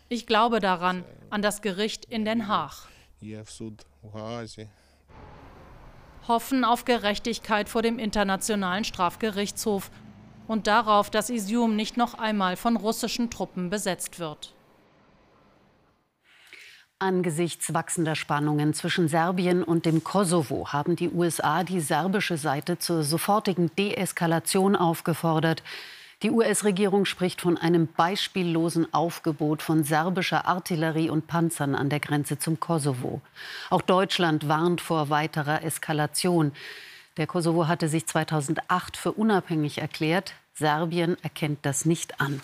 Ich 0.09 0.27
glaube 0.27 0.61
daran, 0.61 1.05
an 1.31 1.43
das 1.43 1.63
Gericht 1.63 2.05
in 2.05 2.25
Den 2.25 2.49
Haag 2.49 2.89
hoffen 6.29 6.65
auf 6.65 6.85
Gerechtigkeit 6.85 7.69
vor 7.69 7.83
dem 7.83 7.99
Internationalen 7.99 8.85
Strafgerichtshof 8.85 9.91
und 10.47 10.67
darauf, 10.67 11.11
dass 11.11 11.31
Isium 11.31 11.77
nicht 11.77 11.97
noch 11.97 12.15
einmal 12.15 12.57
von 12.57 12.77
russischen 12.77 13.31
Truppen 13.31 13.71
besetzt 13.71 14.19
wird. 14.19 14.55
Angesichts 17.03 17.75
wachsender 17.75 18.15
Spannungen 18.15 18.75
zwischen 18.75 19.09
Serbien 19.09 19.65
und 19.65 19.87
dem 19.87 20.05
Kosovo 20.05 20.69
haben 20.69 20.95
die 20.95 21.11
USA 21.11 21.65
die 21.65 21.81
serbische 21.81 22.37
Seite 22.37 22.79
zur 22.79 23.03
sofortigen 23.03 23.75
Deeskalation 23.75 24.77
aufgefordert. 24.77 25.65
Die 26.23 26.31
US-Regierung 26.31 27.05
spricht 27.05 27.41
von 27.41 27.59
einem 27.59 27.89
beispiellosen 27.89 28.95
Aufgebot 28.95 29.63
von 29.63 29.83
serbischer 29.83 30.47
Artillerie 30.47 31.11
und 31.11 31.27
Panzern 31.27 31.75
an 31.75 31.89
der 31.89 31.99
Grenze 31.99 32.39
zum 32.39 32.61
Kosovo. 32.61 33.21
Auch 33.69 33.83
Deutschland 33.83 34.47
warnt 34.47 34.81
vor 34.81 35.11
weiterer 35.11 35.65
Eskalation. 35.65 36.53
Der 37.17 37.27
Kosovo 37.27 37.67
hatte 37.67 37.89
sich 37.89 38.07
2008 38.07 38.97
für 38.97 39.11
unabhängig 39.11 39.79
erklärt. 39.79 40.35
Serbien 40.55 41.17
erkennt 41.25 41.67
das 41.67 41.85
nicht 41.85 42.21
an. 42.21 42.41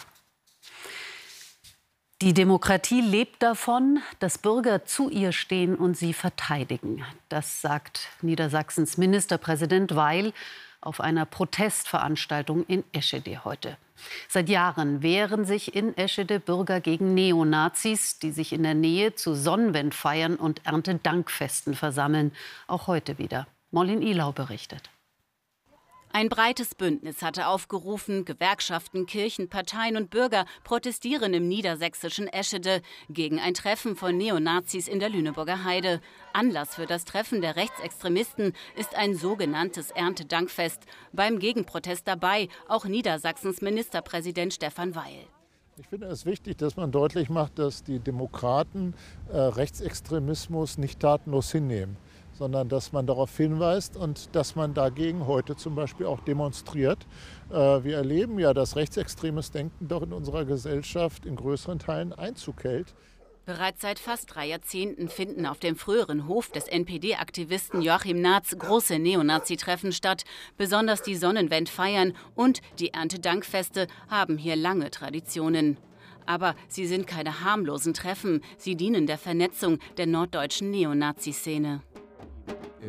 Die 2.21 2.35
Demokratie 2.35 3.01
lebt 3.01 3.45
davon, 3.45 4.01
dass 4.19 4.39
Bürger 4.39 4.85
zu 4.85 5.09
ihr 5.09 5.31
stehen 5.31 5.77
und 5.77 5.97
sie 5.97 6.13
verteidigen. 6.13 7.05
Das 7.29 7.61
sagt 7.61 8.09
Niedersachsens 8.23 8.99
Ministerpräsident 8.99 9.95
Weil 9.95 10.33
auf 10.81 11.01
einer 11.01 11.27
Protestveranstaltung 11.27 12.65
in 12.67 12.83
Eschede 12.93 13.45
heute. 13.45 13.77
Seit 14.29 14.49
Jahren 14.49 15.01
wehren 15.01 15.45
sich 15.45 15.77
in 15.77 15.97
Eschede 15.97 16.41
Bürger 16.41 16.81
gegen 16.81 17.15
Neonazis, 17.15 18.19
die 18.19 18.33
sich 18.33 18.53
in 18.53 18.65
der 18.65 18.75
Nähe 18.75 19.15
zu 19.15 19.35
Sonnenwendfeiern 19.37 20.35
und 20.35 20.67
Erntedankfesten 20.67 21.77
versammeln. 21.77 22.33
Auch 22.67 22.89
heute 22.89 23.19
wieder. 23.19 23.47
Mollin 23.71 24.03
Ilau 24.03 24.33
berichtet. 24.33 24.91
Ein 26.11 26.31
breites 26.31 26.75
Bündnis 26.75 27.23
hatte 27.23 27.47
aufgerufen, 27.49 28.25
Gewerkschaften, 28.25 29.05
Kirchen, 29.05 29.51
Parteien 29.51 29.97
und 29.97 30.09
Bürger 30.09 30.47
protestieren 30.65 31.35
im 31.35 31.49
niedersächsischen 31.49 32.29
Eschede 32.29 32.81
gegen 33.11 33.39
ein 33.39 33.53
Treffen 33.53 33.95
von 33.95 34.17
Neonazis 34.17 34.89
in 34.89 35.01
der 35.01 35.11
Lüneburger 35.11 35.65
Heide. 35.65 36.01
Anlass 36.33 36.75
für 36.75 36.87
das 36.87 37.05
Treffen 37.05 37.43
der 37.43 37.57
Rechtsextremisten 37.57 38.55
ist 38.77 38.95
ein 38.95 39.17
sogenanntes 39.17 39.91
Erntedankfest. 39.91 40.81
Beim 41.13 41.39
Gegenprotest 41.39 42.09
dabei 42.09 42.49
auch 42.69 42.87
Niedersachsens 42.87 43.61
Ministerpräsident 43.61 44.55
Stefan 44.55 44.95
Weil. 44.95 45.27
Ich 45.77 45.87
finde 45.87 46.07
es 46.07 46.25
wichtig, 46.25 46.57
dass 46.57 46.77
man 46.77 46.91
deutlich 46.91 47.29
macht, 47.29 47.59
dass 47.59 47.85
die 47.85 48.01
Demokraten 48.01 48.95
äh, 49.31 49.37
Rechtsextremismus 49.37 50.79
nicht 50.79 51.01
tatenlos 51.01 51.53
hinnehmen 51.53 51.97
sondern 52.39 52.69
dass 52.69 52.93
man 52.93 53.07
darauf 53.07 53.37
hinweist 53.37 53.97
und 53.97 54.35
dass 54.35 54.55
man 54.55 54.73
dagegen 54.73 55.27
heute 55.27 55.57
zum 55.57 55.75
Beispiel 55.75 56.07
auch 56.07 56.21
demonstriert. 56.21 57.07
Äh, 57.51 57.55
wir 57.55 57.97
erleben 57.97 58.39
ja, 58.39 58.55
dass 58.55 58.77
rechtsextremes 58.77 59.51
Denken 59.51 59.89
doch 59.89 60.03
in 60.03 60.13
unserer 60.13 60.45
Gesellschaft 60.45 61.27
in 61.27 61.37
größeren 61.37 61.81
Teilen 61.81 62.13
Einzug 62.13 62.65
hält. 62.65 62.95
Bereits 63.45 63.81
seit 63.81 63.99
fast 63.99 64.35
drei 64.35 64.47
Jahrzehnten 64.47 65.09
finden 65.09 65.47
auf 65.47 65.59
dem 65.59 65.75
früheren 65.75 66.29
Hof 66.29 66.51
des 66.51 66.69
NPD-Aktivisten 66.69 67.81
Joachim 67.81 68.21
Naatz 68.21 68.55
große 68.59 68.99
Neonazi-Treffen 68.99 69.93
statt. 69.93 70.25
Besonders 70.59 71.01
die 71.01 71.17
Sonnenwendfeiern 71.17 72.13
und 72.35 72.61
die 72.79 72.93
Erntedankfeste 72.93 73.87
haben 74.11 74.37
hier 74.37 74.55
lange 74.55 74.91
Traditionen. 74.91 75.79
Aber 76.27 76.57
sie 76.69 76.87
sind 76.87 77.07
keine 77.07 77.43
harmlosen 77.43 77.95
Treffen. 77.95 78.43
Sie 78.59 78.77
dienen 78.77 79.07
der 79.07 79.17
Vernetzung 79.17 79.79
der 79.97 80.07
norddeutschen 80.07 80.71
Neonazi-Szene. 80.71 81.81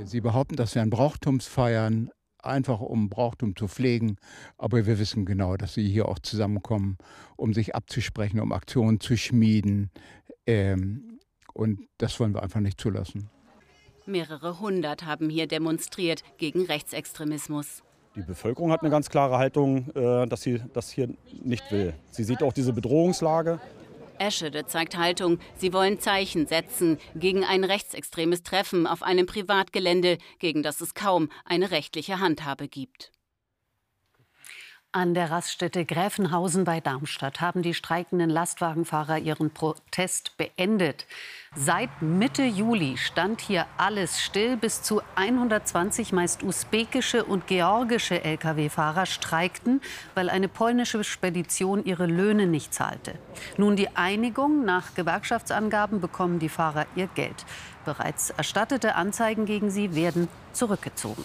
Sie 0.06 0.22
behaupten, 0.22 0.56
das 0.56 0.76
wären 0.76 0.90
Brauchtumsfeiern, 0.90 2.10
einfach 2.42 2.80
um 2.80 3.10
Brauchtum 3.10 3.56
zu 3.56 3.68
pflegen. 3.68 4.18
Aber 4.58 4.86
wir 4.86 5.00
wissen 5.00 5.26
genau, 5.26 5.58
dass 5.58 5.74
sie 5.74 5.88
hier 5.88 6.08
auch 6.08 6.20
zusammenkommen, 6.20 6.98
um 7.36 7.54
sich 7.54 7.76
abzusprechen, 7.76 8.40
um 8.40 8.52
Aktionen 8.52 9.00
zu 9.00 9.18
schmieden. 9.18 9.92
Ähm, 10.46 11.20
und 11.54 11.88
das 11.98 12.20
wollen 12.20 12.34
wir 12.34 12.44
einfach 12.44 12.62
nicht 12.62 12.80
zulassen. 12.80 13.30
Mehrere 14.06 14.60
hundert 14.60 15.06
haben 15.06 15.30
hier 15.30 15.48
demonstriert 15.48 16.24
gegen 16.38 16.66
Rechtsextremismus. 16.66 17.84
Die 18.16 18.22
Bevölkerung 18.22 18.72
hat 18.72 18.82
eine 18.82 18.90
ganz 18.90 19.10
klare 19.10 19.38
Haltung, 19.38 19.90
äh, 19.92 20.26
dass 20.26 20.42
sie 20.42 20.62
das 20.74 20.90
hier 20.90 21.10
nicht 21.44 21.72
will. 21.72 21.94
Sie 22.10 22.24
sieht 22.24 22.42
auch 22.42 22.54
diese 22.54 22.74
Bedrohungslage. 22.74 23.60
Eschede 24.20 24.66
zeigt 24.66 24.98
Haltung. 24.98 25.40
Sie 25.56 25.74
wollen 25.74 26.00
Zeichen 26.00 26.48
setzen 26.48 26.98
gegen 27.16 27.44
ein 27.44 27.64
rechtsextremes 27.64 28.44
Treffen 28.44 28.88
auf 28.88 29.04
einem 29.04 29.26
Privatgelände, 29.26 30.18
gegen 30.40 30.64
das 30.64 30.82
es 30.82 30.94
kaum 30.94 31.30
eine 31.46 31.72
rechtliche 31.72 32.20
Handhabe 32.20 32.68
gibt. 32.68 33.12
An 34.92 35.14
der 35.14 35.30
Raststätte 35.30 35.86
Gräfenhausen 35.86 36.64
bei 36.64 36.80
Darmstadt 36.80 37.42
haben 37.42 37.62
die 37.62 37.76
streikenden 37.76 38.32
Lastwagenfahrer 38.32 39.20
ihren 39.20 39.52
Protest 39.52 40.36
beendet. 40.38 41.06
Seit 41.56 42.02
Mitte 42.02 42.42
Juli 42.42 42.98
stand 42.98 43.40
hier 43.40 43.68
alles 43.78 44.20
still. 44.20 44.58
Bis 44.58 44.82
zu 44.82 45.04
120 45.14 46.12
meist 46.12 46.42
usbekische 46.42 47.24
und 47.24 47.46
georgische 47.46 48.24
Lkw-Fahrer 48.24 49.06
streikten, 49.06 49.80
weil 50.16 50.28
eine 50.28 50.48
polnische 50.48 51.04
Spedition 51.04 51.86
ihre 51.86 52.08
Löhne 52.08 52.48
nicht 52.48 52.74
zahlte. 52.74 53.14
Nun 53.58 53.76
die 53.76 53.96
Einigung. 53.96 54.66
Nach 54.66 54.96
Gewerkschaftsangaben 54.96 56.02
bekommen 56.02 56.40
die 56.40 56.50
Fahrer 56.50 56.88
ihr 56.96 57.06
Geld. 57.14 57.46
Bereits 57.86 58.32
erstattete 58.32 58.96
Anzeigen 58.96 59.46
gegen 59.46 59.70
sie 59.70 59.94
werden 59.94 60.28
zurückgezogen. 60.52 61.24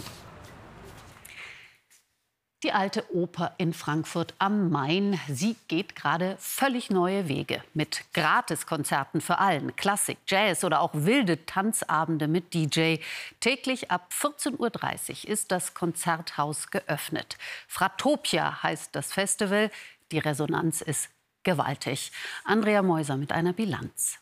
Die 2.64 2.73
alte 2.73 3.04
Oper 3.14 3.52
in 3.59 3.75
Frankfurt 3.75 4.33
am 4.38 4.71
Main, 4.71 5.21
sie 5.28 5.54
geht 5.68 5.94
gerade 5.94 6.35
völlig 6.38 6.88
neue 6.88 7.28
Wege 7.28 7.62
mit 7.75 8.04
Gratiskonzerten 8.14 9.21
für 9.21 9.37
allen, 9.38 9.76
Klassik, 9.76 10.16
Jazz 10.26 10.64
oder 10.64 10.80
auch 10.80 10.92
wilde 10.94 11.44
Tanzabende 11.44 12.26
mit 12.26 12.54
DJ. 12.54 12.97
Täglich 13.40 13.90
ab 13.90 14.09
14:30 14.18 15.25
Uhr 15.26 15.30
ist 15.30 15.52
das 15.52 15.75
Konzerthaus 15.75 16.71
geöffnet. 16.71 17.37
Fratopia 17.68 18.62
heißt 18.62 18.97
das 18.97 19.12
Festival. 19.12 19.71
Die 20.11 20.18
Resonanz 20.18 20.80
ist 20.80 21.11
gewaltig. 21.42 22.12
Andrea 22.44 22.80
Meuser 22.80 23.18
mit 23.18 23.30
einer 23.30 23.52
Bilanz. 23.52 24.16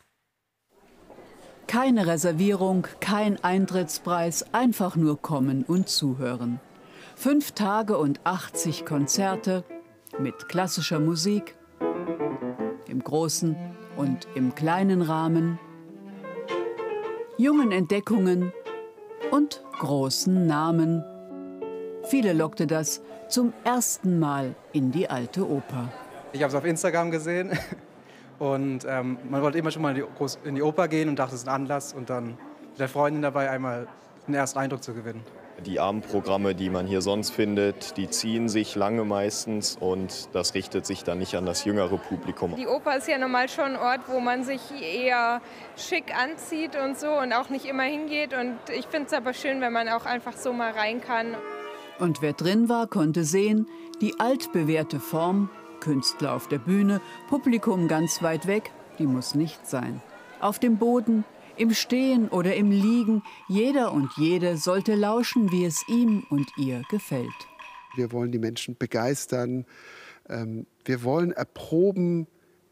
Keine 1.69 2.09
Reservierung, 2.09 2.89
kein 2.99 3.43
Eintrittspreis, 3.45 4.53
einfach 4.53 4.97
nur 4.97 5.23
kommen 5.23 5.63
und 5.63 5.89
zuhören. 5.89 6.59
Fünf 7.23 7.53
Tage 7.53 7.99
und 7.99 8.19
80 8.25 8.85
Konzerte 8.85 9.63
mit 10.19 10.49
klassischer 10.49 10.99
Musik 10.99 11.55
im 12.89 12.99
großen 13.05 13.55
und 13.97 14.27
im 14.35 14.57
kleinen 14.57 15.03
Rahmen, 15.03 15.61
jungen 17.39 17.71
Entdeckungen 17.71 18.53
und 19.31 19.63
großen 19.79 20.49
Namen. 20.49 21.05
Viele 22.03 22.33
lockte 22.33 22.67
das 22.67 23.03
zum 23.29 23.53
ersten 23.63 24.19
Mal 24.19 24.57
in 24.73 24.91
die 24.91 25.09
alte 25.09 25.49
Oper. 25.49 25.93
Ich 26.33 26.43
habe 26.43 26.49
es 26.49 26.57
auf 26.57 26.65
Instagram 26.65 27.13
gesehen 27.13 27.57
und 28.41 28.85
ähm, 28.85 29.19
man 29.31 29.43
wollte 29.43 29.59
immer 29.59 29.71
schon 29.71 29.83
mal 29.83 29.97
in 29.97 30.55
die, 30.57 30.63
Oper 30.63 30.89
gehen 30.89 31.09
und 31.09 31.21
dachte, 31.21 31.37
es 31.37 31.43
ist 31.43 31.49
ein 31.49 31.55
Anlass 31.55 31.93
und 31.93 32.11
dann 32.11 32.37
mit 32.71 32.81
der 32.81 32.89
Freundin 32.89 33.23
dabei 33.23 33.49
einmal 33.49 33.87
einen 34.27 34.35
ersten 34.35 34.59
Eindruck 34.59 34.83
zu 34.83 34.93
gewinnen. 34.93 35.23
Die 35.67 35.79
Abendprogramme, 35.79 36.55
die 36.55 36.71
man 36.71 36.87
hier 36.87 37.03
sonst 37.03 37.31
findet, 37.31 37.97
die 37.97 38.11
ziehen 38.11 38.49
sich 38.49 38.75
lange 38.75 39.05
meistens 39.05 39.77
und 39.79 40.29
das 40.33 40.55
richtet 40.55 40.87
sich 40.87 41.05
dann 41.05 41.19
nicht 41.19 41.37
an 41.37 41.47
das 41.47 41.65
jüngere 41.65 41.99
Publikum. 41.99 42.57
Die 42.57 42.67
Oper 42.67 42.97
ist 42.97 43.07
ja 43.07 43.17
normal 43.17 43.49
schon 43.49 43.65
ein 43.65 43.77
Ort, 43.77 44.01
wo 44.09 44.19
man 44.19 44.43
sich 44.43 44.61
eher 44.83 45.41
schick 45.77 46.15
anzieht 46.17 46.77
und 46.77 46.99
so 46.99 47.11
und 47.11 47.33
auch 47.33 47.49
nicht 47.49 47.65
immer 47.67 47.85
hingeht. 47.85 48.35
Und 48.35 48.57
ich 48.77 48.87
finde 48.87 49.07
es 49.07 49.13
aber 49.13 49.35
schön, 49.35 49.61
wenn 49.61 49.73
man 49.73 49.89
auch 49.89 50.05
einfach 50.05 50.37
so 50.37 50.53
mal 50.53 50.73
rein 50.73 51.01
kann. 51.01 51.37
Und 51.99 52.23
wer 52.23 52.33
drin 52.33 52.69
war, 52.69 52.89
konnte 52.89 53.23
sehen, 53.23 53.69
die 54.01 54.19
altbewährte 54.19 54.99
Form, 54.99 55.49
Künstler 55.79 56.35
auf 56.35 56.49
der 56.49 56.59
Bühne, 56.59 57.01
Publikum 57.29 57.87
ganz 57.87 58.23
weit 58.23 58.49
weg, 58.49 58.73
die 58.99 59.07
muss 59.07 59.37
nicht 59.37 59.67
sein. 59.67 60.03
Auf 60.41 60.59
dem 60.59 60.79
Boden 60.79 61.25
im 61.63 61.73
Stehen 61.73 62.29
oder 62.29 62.57
im 62.57 62.73
Liegen, 62.73 63.23
jeder 63.49 63.93
und 63.93 64.11
jede 64.17 64.57
sollte 64.57 64.97
lauschen, 64.97 65.53
wie 65.53 65.65
es 65.65 65.87
ihm 65.87 66.27
und 66.29 66.51
ihr 66.59 66.83
gefällt. 66.91 67.31
Wir 67.95 68.11
wollen 68.11 68.33
die 68.33 68.41
Menschen 68.41 68.77
begeistern. 68.77 69.65
Ähm, 70.29 70.67
wir 70.85 71.05
wollen 71.05 71.31
erproben, 71.31 72.27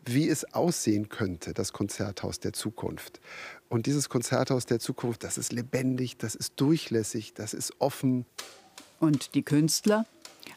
wie 0.04 0.28
es 0.28 0.54
aussehen 0.54 1.09
könnte, 1.09 1.54
das 1.54 1.73
Konzerthaus 1.73 2.40
der 2.40 2.52
Zukunft. 2.52 3.20
Und 3.68 3.87
dieses 3.87 4.09
Konzerthaus 4.09 4.66
der 4.66 4.80
Zukunft, 4.80 5.23
das 5.23 5.38
ist 5.38 5.52
lebendig, 5.52 6.16
das 6.16 6.35
ist 6.35 6.54
durchlässig, 6.56 7.32
das 7.35 7.54
ist 7.54 7.75
offen. 7.78 8.26
Und 8.99 9.37
die 9.37 9.42
Künstler? 9.42 10.04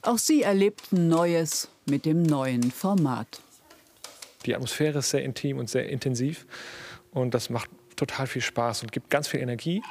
Auch 0.01 0.17
sie 0.17 0.41
erlebten 0.41 1.07
Neues 1.07 1.67
mit 1.85 2.05
dem 2.05 2.23
neuen 2.23 2.71
Format. 2.71 3.41
Die 4.47 4.55
Atmosphäre 4.55 4.99
ist 4.99 5.11
sehr 5.11 5.23
intim 5.23 5.59
und 5.59 5.69
sehr 5.69 5.87
intensiv 5.87 6.47
und 7.13 7.33
das 7.35 7.49
macht 7.49 7.69
total 7.95 8.27
viel 8.27 8.41
Spaß 8.41 8.83
und 8.83 8.91
gibt 8.91 9.09
ganz 9.09 9.27
viel 9.27 9.39
Energie. 9.39 9.81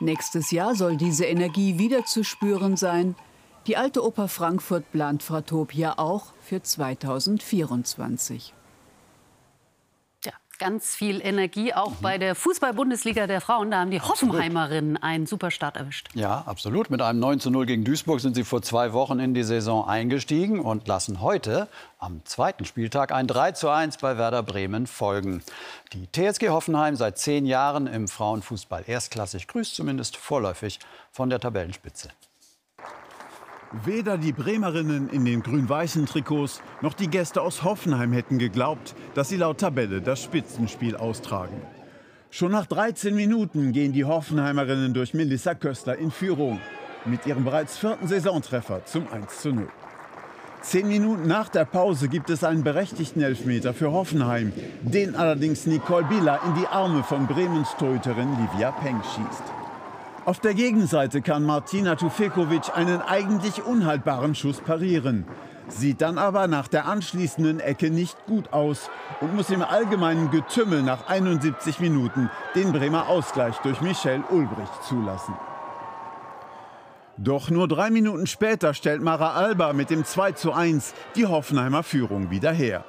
Nächstes 0.00 0.50
Jahr 0.50 0.74
soll 0.74 0.96
diese 0.96 1.26
Energie 1.26 1.78
wieder 1.78 2.04
zu 2.04 2.24
spüren 2.24 2.76
sein. 2.76 3.14
Die 3.66 3.76
Alte 3.76 4.04
Oper 4.04 4.26
Frankfurt 4.26 4.90
plant 4.90 5.22
Fratopia 5.22 5.98
auch 5.98 6.32
für 6.42 6.62
2024. 6.62 8.54
ganz 10.62 10.94
viel 10.94 11.20
Energie, 11.20 11.74
auch 11.74 11.90
bei 12.00 12.18
der 12.18 12.36
Fußball-Bundesliga 12.36 13.26
der 13.26 13.40
Frauen. 13.40 13.72
Da 13.72 13.80
haben 13.80 13.90
die 13.90 14.00
Hoffenheimerinnen 14.00 14.96
einen 14.96 15.26
super 15.26 15.50
Start 15.50 15.76
erwischt. 15.76 16.08
Ja, 16.14 16.44
absolut. 16.46 16.88
Mit 16.88 17.02
einem 17.02 17.18
9 17.18 17.40
zu 17.40 17.50
0 17.50 17.66
gegen 17.66 17.82
Duisburg 17.82 18.20
sind 18.20 18.36
sie 18.36 18.44
vor 18.44 18.62
zwei 18.62 18.92
Wochen 18.92 19.18
in 19.18 19.34
die 19.34 19.42
Saison 19.42 19.88
eingestiegen 19.88 20.60
und 20.60 20.86
lassen 20.86 21.20
heute 21.20 21.66
am 21.98 22.24
zweiten 22.24 22.64
Spieltag 22.64 23.10
ein 23.10 23.26
3 23.26 23.52
zu 23.52 23.70
1 23.70 23.96
bei 23.96 24.16
Werder 24.18 24.44
Bremen 24.44 24.86
folgen. 24.86 25.42
Die 25.94 26.06
TSG 26.06 26.50
Hoffenheim 26.50 26.94
seit 26.94 27.18
zehn 27.18 27.44
Jahren 27.44 27.88
im 27.88 28.06
Frauenfußball 28.06 28.84
erstklassig 28.86 29.48
grüßt 29.48 29.74
zumindest 29.74 30.16
vorläufig 30.16 30.78
von 31.10 31.28
der 31.28 31.40
Tabellenspitze. 31.40 32.10
Weder 33.72 34.18
die 34.18 34.32
Bremerinnen 34.32 35.08
in 35.08 35.24
den 35.24 35.42
grün-weißen 35.42 36.04
Trikots 36.04 36.60
noch 36.82 36.92
die 36.92 37.08
Gäste 37.08 37.40
aus 37.40 37.64
Hoffenheim 37.64 38.12
hätten 38.12 38.38
geglaubt, 38.38 38.94
dass 39.14 39.30
sie 39.30 39.38
laut 39.38 39.58
Tabelle 39.58 40.02
das 40.02 40.22
Spitzenspiel 40.22 40.94
austragen. 40.94 41.62
Schon 42.30 42.52
nach 42.52 42.66
13 42.66 43.14
Minuten 43.14 43.72
gehen 43.72 43.92
die 43.92 44.04
Hoffenheimerinnen 44.04 44.92
durch 44.92 45.14
Melissa 45.14 45.54
Köstler 45.54 45.96
in 45.96 46.10
Führung 46.10 46.60
mit 47.06 47.24
ihrem 47.24 47.44
bereits 47.44 47.78
vierten 47.78 48.08
Saisontreffer 48.08 48.84
zum 48.84 49.10
1 49.10 49.40
zu 49.40 49.52
0. 49.52 49.66
Zehn 50.60 50.86
Minuten 50.86 51.26
nach 51.26 51.48
der 51.48 51.64
Pause 51.64 52.08
gibt 52.08 52.28
es 52.28 52.44
einen 52.44 52.64
berechtigten 52.64 53.22
Elfmeter 53.22 53.72
für 53.72 53.90
Hoffenheim, 53.90 54.52
den 54.82 55.16
allerdings 55.16 55.66
Nicole 55.66 56.04
Bieler 56.04 56.40
in 56.46 56.60
die 56.60 56.66
Arme 56.66 57.02
von 57.02 57.26
Bremens 57.26 57.74
Torhüterin 57.78 58.36
Livia 58.38 58.70
Peng 58.70 59.00
schießt. 59.02 59.61
Auf 60.24 60.38
der 60.38 60.54
Gegenseite 60.54 61.20
kann 61.20 61.44
Martina 61.44 61.96
Tufekovic 61.96 62.76
einen 62.76 63.02
eigentlich 63.02 63.64
unhaltbaren 63.64 64.36
Schuss 64.36 64.60
parieren. 64.60 65.24
Sieht 65.66 66.00
dann 66.00 66.16
aber 66.16 66.46
nach 66.46 66.68
der 66.68 66.86
anschließenden 66.86 67.58
Ecke 67.58 67.90
nicht 67.90 68.16
gut 68.26 68.52
aus 68.52 68.88
und 69.20 69.34
muss 69.34 69.50
im 69.50 69.62
allgemeinen 69.62 70.30
Getümmel 70.30 70.84
nach 70.84 71.08
71 71.08 71.80
Minuten 71.80 72.30
den 72.54 72.70
Bremer 72.70 73.08
Ausgleich 73.08 73.56
durch 73.58 73.80
Michelle 73.80 74.22
Ulbricht 74.30 74.84
zulassen. 74.84 75.34
Doch 77.16 77.50
nur 77.50 77.66
drei 77.66 77.90
Minuten 77.90 78.28
später 78.28 78.74
stellt 78.74 79.02
Mara 79.02 79.32
Alba 79.32 79.72
mit 79.72 79.90
dem 79.90 80.04
2 80.04 80.32
zu 80.32 80.52
1 80.52 80.94
die 81.16 81.26
Hoffenheimer 81.26 81.82
Führung 81.82 82.30
wieder 82.30 82.52
her. 82.52 82.84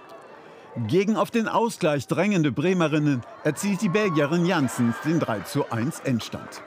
Gegen 0.87 1.17
auf 1.17 1.31
den 1.31 1.47
Ausgleich 1.47 2.05
drängende 2.05 2.51
Bremerinnen 2.51 3.21
erzielt 3.43 3.81
die 3.81 3.89
Belgierin 3.89 4.45
Janssens 4.45 4.95
den 5.03 5.19
3 5.19 5.41
zu 5.41 5.71
1 5.71 6.01
Endstand. 6.01 6.61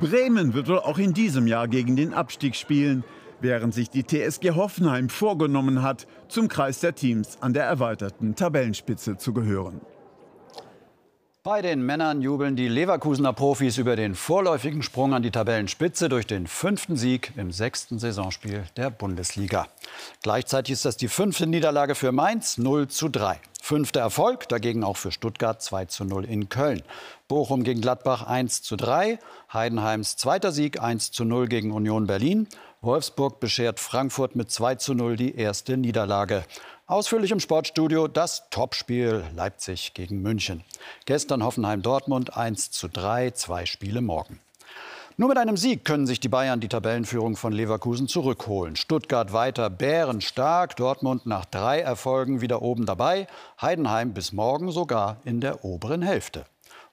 Bremen 0.00 0.54
wird 0.54 0.68
wohl 0.68 0.78
auch 0.78 0.98
in 0.98 1.12
diesem 1.12 1.48
Jahr 1.48 1.66
gegen 1.66 1.96
den 1.96 2.14
Abstieg 2.14 2.54
spielen, 2.54 3.02
während 3.40 3.74
sich 3.74 3.90
die 3.90 4.04
TSG 4.04 4.52
Hoffenheim 4.52 5.08
vorgenommen 5.08 5.82
hat, 5.82 6.06
zum 6.28 6.46
Kreis 6.46 6.78
der 6.78 6.94
Teams 6.94 7.38
an 7.40 7.52
der 7.52 7.64
erweiterten 7.64 8.36
Tabellenspitze 8.36 9.16
zu 9.16 9.32
gehören. 9.32 9.80
Bei 11.48 11.62
den 11.62 11.80
Männern 11.80 12.20
jubeln 12.20 12.56
die 12.56 12.68
Leverkusener 12.68 13.32
Profis 13.32 13.78
über 13.78 13.96
den 13.96 14.14
vorläufigen 14.14 14.82
Sprung 14.82 15.14
an 15.14 15.22
die 15.22 15.30
Tabellenspitze 15.30 16.10
durch 16.10 16.26
den 16.26 16.46
fünften 16.46 16.94
Sieg 16.94 17.32
im 17.38 17.52
sechsten 17.52 17.98
Saisonspiel 17.98 18.64
der 18.76 18.90
Bundesliga. 18.90 19.66
Gleichzeitig 20.22 20.74
ist 20.74 20.84
das 20.84 20.98
die 20.98 21.08
fünfte 21.08 21.46
Niederlage 21.46 21.94
für 21.94 22.12
Mainz 22.12 22.58
0 22.58 22.88
zu 22.88 23.08
3. 23.08 23.40
Fünfter 23.62 24.00
Erfolg, 24.00 24.46
dagegen 24.50 24.84
auch 24.84 24.98
für 24.98 25.10
Stuttgart 25.10 25.62
2 25.62 25.86
zu 25.86 26.04
0 26.04 26.26
in 26.26 26.50
Köln. 26.50 26.82
Bochum 27.28 27.64
gegen 27.64 27.80
Gladbach 27.80 28.26
1 28.26 28.60
zu 28.60 28.76
3. 28.76 29.18
Heidenheims 29.50 30.16
zweiter 30.16 30.52
Sieg 30.52 30.82
1 30.82 31.12
zu 31.12 31.24
0 31.24 31.48
gegen 31.48 31.72
Union 31.72 32.06
Berlin. 32.06 32.46
Wolfsburg 32.80 33.40
beschert 33.40 33.80
Frankfurt 33.80 34.36
mit 34.36 34.52
2 34.52 34.76
zu 34.76 34.94
0 34.94 35.16
die 35.16 35.34
erste 35.34 35.76
Niederlage. 35.76 36.44
Ausführlich 36.86 37.32
im 37.32 37.40
Sportstudio 37.40 38.06
das 38.06 38.48
Topspiel 38.50 39.24
Leipzig 39.34 39.94
gegen 39.94 40.22
München. 40.22 40.62
Gestern 41.04 41.42
Hoffenheim-Dortmund 41.42 42.36
1 42.36 42.70
zu 42.70 42.86
3, 42.86 43.32
zwei 43.32 43.66
Spiele 43.66 44.00
morgen. 44.00 44.38
Nur 45.16 45.28
mit 45.28 45.38
einem 45.38 45.56
Sieg 45.56 45.84
können 45.84 46.06
sich 46.06 46.20
die 46.20 46.28
Bayern 46.28 46.60
die 46.60 46.68
Tabellenführung 46.68 47.34
von 47.34 47.52
Leverkusen 47.52 48.06
zurückholen. 48.06 48.76
Stuttgart 48.76 49.32
weiter 49.32 49.70
bärenstark, 49.70 50.76
Dortmund 50.76 51.26
nach 51.26 51.46
drei 51.46 51.80
Erfolgen 51.80 52.40
wieder 52.42 52.62
oben 52.62 52.86
dabei, 52.86 53.26
Heidenheim 53.60 54.14
bis 54.14 54.32
morgen 54.32 54.70
sogar 54.70 55.16
in 55.24 55.40
der 55.40 55.64
oberen 55.64 56.02
Hälfte. 56.02 56.46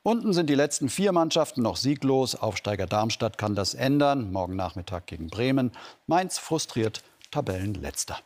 Unten 0.08 0.34
sind 0.34 0.52
die 0.52 0.56
letzten 0.56 0.88
vier 0.88 1.12
Mannschaften 1.13 1.63
noch 1.63 1.78
sieglos. 1.78 2.36
Aufsteiger 2.36 2.86
Darmstadt 2.86 3.39
kann 3.39 3.56
das 3.56 3.74
ändern. 3.74 4.32
Morgen 4.32 4.56
Nachmittag 4.56 5.08
gegen 5.08 5.32
Bremen. 5.32 5.72
Mainz 6.06 6.38
frustriert 6.38 7.02
Tabellenletzter. 7.32 8.20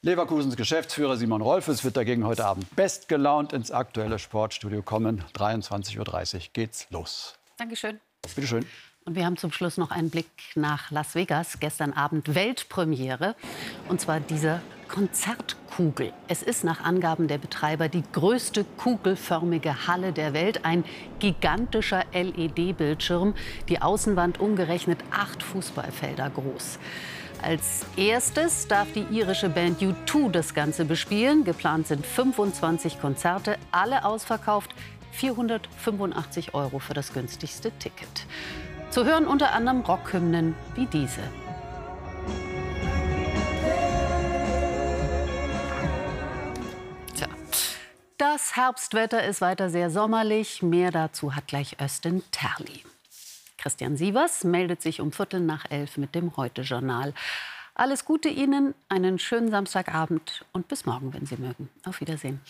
Leverkusens 0.00 0.56
Geschäftsführer 0.56 1.18
Simon 1.18 1.42
Rolfes 1.42 1.84
wird 1.84 1.98
dagegen 1.98 2.24
heute 2.24 2.46
Abend 2.46 2.74
bestgelaunt 2.74 3.52
ins 3.52 3.70
aktuelle 3.70 4.18
Sportstudio 4.18 4.80
kommen. 4.80 5.22
23.30 5.34 5.98
Uhr 5.98 6.40
geht's 6.54 6.86
los. 6.88 7.34
Dankeschön. 7.58 8.00
Bitte 8.34 8.46
schön. 8.46 8.64
Und 9.04 9.14
wir 9.14 9.26
haben 9.26 9.36
zum 9.36 9.52
Schluss 9.52 9.76
noch 9.76 9.90
einen 9.90 10.08
Blick 10.08 10.30
nach 10.54 10.90
Las 10.90 11.14
Vegas. 11.14 11.60
Gestern 11.60 11.92
Abend 11.92 12.34
Weltpremiere. 12.34 13.36
Und 13.90 14.00
zwar 14.00 14.20
dieser 14.20 14.62
Konzertkugel. 14.88 16.12
Es 16.26 16.42
ist 16.42 16.64
nach 16.64 16.82
Angaben 16.82 17.28
der 17.28 17.38
Betreiber 17.38 17.88
die 17.88 18.02
größte 18.12 18.64
kugelförmige 18.76 19.86
Halle 19.86 20.12
der 20.12 20.32
Welt. 20.32 20.64
Ein 20.64 20.84
gigantischer 21.18 22.04
LED-Bildschirm. 22.12 23.34
Die 23.68 23.80
Außenwand 23.80 24.40
umgerechnet 24.40 24.98
acht 25.10 25.42
Fußballfelder 25.42 26.30
groß. 26.30 26.78
Als 27.42 27.86
erstes 27.96 28.66
darf 28.66 28.88
die 28.92 29.06
irische 29.10 29.48
Band 29.48 29.80
U2 29.80 30.30
das 30.30 30.54
Ganze 30.54 30.84
bespielen. 30.84 31.44
Geplant 31.44 31.86
sind 31.86 32.04
25 32.04 33.00
Konzerte, 33.00 33.56
alle 33.70 34.04
ausverkauft. 34.04 34.74
485 35.12 36.54
Euro 36.54 36.78
für 36.78 36.94
das 36.94 37.12
günstigste 37.12 37.70
Ticket. 37.78 38.26
Zu 38.90 39.04
hören 39.04 39.26
unter 39.26 39.52
anderem 39.52 39.80
Rockhymnen 39.80 40.54
wie 40.74 40.86
diese. 40.86 41.22
Das 48.18 48.56
Herbstwetter 48.56 49.24
ist 49.24 49.40
weiter 49.40 49.70
sehr 49.70 49.90
sommerlich. 49.90 50.60
Mehr 50.60 50.90
dazu 50.90 51.36
hat 51.36 51.46
gleich 51.46 51.76
Östin 51.80 52.24
Terli. 52.32 52.82
Christian 53.58 53.96
Sievers 53.96 54.42
meldet 54.42 54.82
sich 54.82 55.00
um 55.00 55.12
Viertel 55.12 55.38
nach 55.38 55.66
elf 55.70 55.96
mit 55.98 56.16
dem 56.16 56.36
Heute-Journal. 56.36 57.14
Alles 57.76 58.04
Gute 58.04 58.28
Ihnen, 58.28 58.74
einen 58.88 59.20
schönen 59.20 59.52
Samstagabend 59.52 60.44
und 60.52 60.66
bis 60.66 60.84
morgen, 60.84 61.14
wenn 61.14 61.26
Sie 61.26 61.36
mögen. 61.36 61.70
Auf 61.84 62.00
Wiedersehen. 62.00 62.40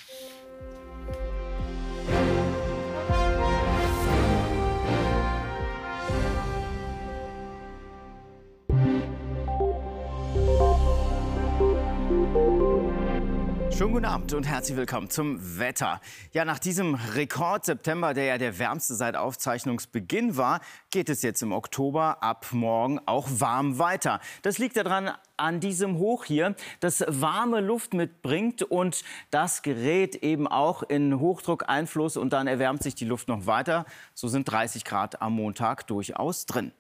Schönen 13.79 13.93
guten 13.93 14.07
Abend 14.07 14.35
und 14.35 14.43
herzlich 14.43 14.77
willkommen 14.77 15.09
zum 15.09 15.39
Wetter. 15.61 16.01
Ja, 16.33 16.45
nach 16.45 16.59
diesem 16.59 16.97
Rekord 16.97 17.65
September, 17.65 18.13
der 18.13 18.25
ja 18.25 18.37
der 18.37 18.59
wärmste 18.59 18.97
seit 18.97 19.15
Aufzeichnungsbeginn 19.15 20.37
war, 20.37 20.61
geht 20.91 21.09
es 21.09 21.23
jetzt 21.23 21.45
im 21.45 21.53
Oktober 21.53 22.21
ab 22.21 22.47
morgen 22.51 22.99
auch 23.07 23.29
warm 23.31 23.79
weiter. 23.79 24.19
Das 24.43 24.59
liegt 24.59 24.77
daran 24.77 25.13
an 25.37 25.61
diesem 25.61 25.97
Hoch 25.99 26.25
hier, 26.25 26.57
das 26.81 27.05
warme 27.07 27.61
Luft 27.61 27.95
mitbringt 27.95 28.65
und 28.65 29.05
das 29.31 29.63
gerät 29.63 30.17
eben 30.25 30.49
auch 30.49 30.83
in 30.83 31.21
Hochdruckeinfluss 31.21 32.17
und 32.17 32.33
dann 32.33 32.49
erwärmt 32.49 32.83
sich 32.83 32.97
die 32.97 33.05
Luft 33.05 33.29
noch 33.29 33.47
weiter. 33.47 33.85
So 34.13 34.27
sind 34.27 34.51
30 34.51 34.85
Grad 34.85 35.23
am 35.23 35.35
Montag 35.35 35.87
durchaus 35.87 36.47
drin. 36.47 36.73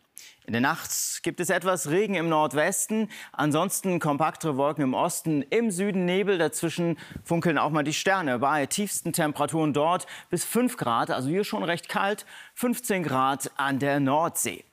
In 0.46 0.52
der 0.52 0.62
Nacht 0.62 1.22
gibt 1.22 1.40
es 1.40 1.50
etwas 1.50 1.90
Regen 1.90 2.14
im 2.14 2.28
Nordwesten, 2.28 3.10
ansonsten 3.32 4.00
kompaktere 4.00 4.56
Wolken 4.56 4.82
im 4.82 4.94
Osten, 4.94 5.42
im 5.42 5.70
Süden 5.70 6.06
Nebel, 6.06 6.38
dazwischen 6.38 6.98
funkeln 7.22 7.58
auch 7.58 7.70
mal 7.70 7.84
die 7.84 7.92
Sterne. 7.92 8.38
Bei 8.38 8.64
tiefsten 8.64 9.12
Temperaturen 9.12 9.72
dort 9.72 10.06
bis 10.30 10.44
5 10.44 10.76
Grad, 10.78 11.10
also 11.10 11.28
hier 11.28 11.44
schon 11.44 11.62
recht 11.62 11.88
kalt, 11.88 12.24
15 12.54 13.02
Grad 13.02 13.50
an 13.56 13.78
der 13.78 14.00
Nordsee. 14.00 14.64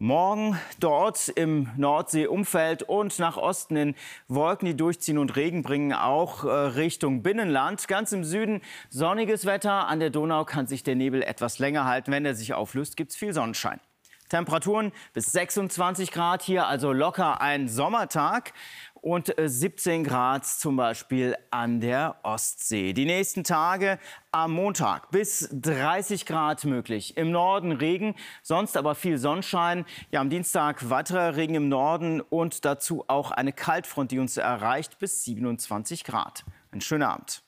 Morgen 0.00 0.56
dort 0.78 1.28
im 1.28 1.70
Nordseeumfeld 1.76 2.84
und 2.84 3.18
nach 3.18 3.36
Osten 3.36 3.74
in 3.74 3.94
Wolken, 4.28 4.66
die 4.66 4.76
durchziehen 4.76 5.18
und 5.18 5.34
Regen 5.34 5.64
bringen, 5.64 5.92
auch 5.92 6.44
äh, 6.44 6.48
Richtung 6.48 7.24
Binnenland. 7.24 7.88
Ganz 7.88 8.12
im 8.12 8.22
Süden 8.22 8.60
sonniges 8.90 9.44
Wetter. 9.44 9.88
An 9.88 9.98
der 9.98 10.10
Donau 10.10 10.44
kann 10.44 10.68
sich 10.68 10.84
der 10.84 10.94
Nebel 10.94 11.20
etwas 11.20 11.58
länger 11.58 11.84
halten. 11.84 12.12
Wenn 12.12 12.24
er 12.24 12.36
sich 12.36 12.54
auflöst, 12.54 12.96
gibt 12.96 13.10
es 13.10 13.16
viel 13.16 13.32
Sonnenschein. 13.32 13.80
Temperaturen 14.28 14.92
bis 15.12 15.32
26 15.32 16.12
Grad 16.12 16.42
hier, 16.42 16.66
also 16.66 16.92
locker 16.92 17.40
ein 17.40 17.68
Sommertag 17.68 18.52
und 19.00 19.34
17 19.36 20.00
äh, 20.00 20.08
Grad 20.08 20.46
zum 20.46 20.76
Beispiel 20.76 21.36
an 21.50 21.80
der 21.80 22.16
Ostsee. 22.22 22.92
Die 22.92 23.04
nächsten 23.04 23.44
Tage 23.44 23.98
am 24.32 24.52
Montag 24.52 25.10
bis 25.10 25.48
30 25.52 26.26
Grad 26.26 26.64
möglich. 26.64 27.16
Im 27.16 27.30
Norden 27.30 27.72
Regen, 27.72 28.14
sonst 28.42 28.76
aber 28.76 28.94
viel 28.94 29.18
Sonnenschein. 29.18 29.84
Ja, 30.10 30.20
am 30.20 30.30
Dienstag 30.30 30.90
weiterer 30.90 31.36
Regen 31.36 31.54
im 31.54 31.68
Norden 31.68 32.20
und 32.20 32.64
dazu 32.64 33.04
auch 33.08 33.30
eine 33.30 33.52
Kaltfront, 33.52 34.10
die 34.10 34.18
uns 34.18 34.36
erreicht 34.36 34.98
bis 34.98 35.24
27 35.24 36.04
Grad. 36.04 36.44
Einen 36.70 36.80
schönen 36.80 37.04
Abend. 37.04 37.42